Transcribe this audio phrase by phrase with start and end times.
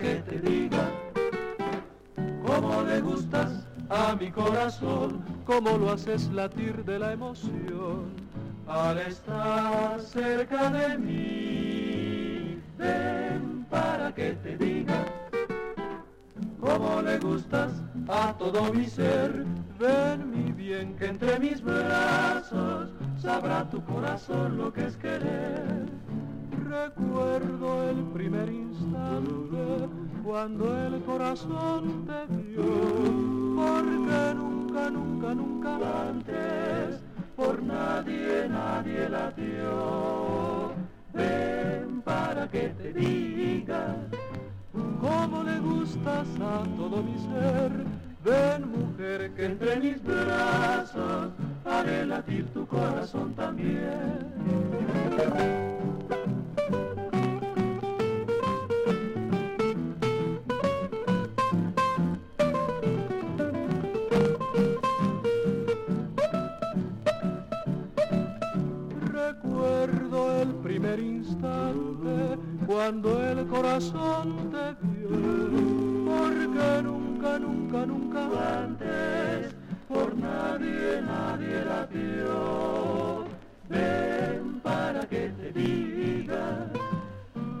[0.00, 0.88] que te diga
[2.46, 8.12] cómo le gustas a mi corazón, cómo lo haces latir de la emoción
[8.66, 12.62] al estar cerca de mí.
[12.78, 15.04] Ven para que te diga
[16.60, 17.72] cómo le gustas
[18.08, 19.44] a todo mi ser.
[19.78, 25.59] Ven mi bien que entre mis brazos sabrá tu corazón lo que es querer.
[26.82, 29.86] Recuerdo el primer instante
[30.24, 32.64] cuando el corazón te vio,
[33.54, 37.02] porque nunca, nunca, nunca antes
[37.36, 40.72] por nadie, nadie latió.
[41.12, 43.96] Ven para que te diga
[45.02, 47.72] cómo le gustas a todo mi ser.
[48.24, 51.28] Ven mujer que entre mis brazos
[51.66, 54.30] haré latir tu corazón también.
[69.42, 75.08] Recuerdo el primer instante cuando el corazón te vio,
[76.06, 79.54] porque nunca, nunca, nunca antes
[79.88, 83.24] por nadie, nadie la vio.
[83.68, 86.66] Ven para que te diga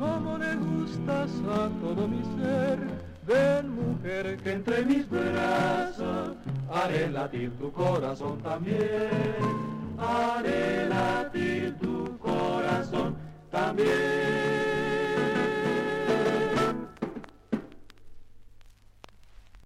[0.00, 2.78] cómo le gustas a todo mi ser.
[3.24, 6.36] Ven mujer que entre mis brazos
[6.72, 9.38] haré latir tu corazón también.
[9.98, 10.97] Haré latir